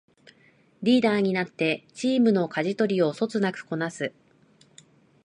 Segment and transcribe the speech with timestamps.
[0.81, 4.11] リーダーになってチームのかじ取りをそつなくこなす